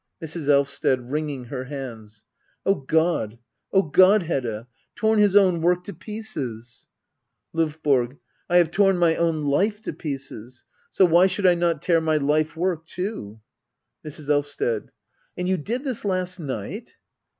[0.19, 0.49] Mrs.
[0.49, 1.11] Elvsted.
[1.11, 2.25] [Wringing her hands.]
[2.65, 3.37] Oh God—
[3.71, 6.87] oh God, Hedda— torn his own work to pieces!
[7.53, 8.17] LdVBORG.
[8.49, 10.65] I have torn my own life to pieces.
[10.89, 13.41] So why should I not tear my life work too?
[14.03, 14.27] Mrs.
[14.27, 14.89] Elvsted.
[15.37, 16.93] And you did this last night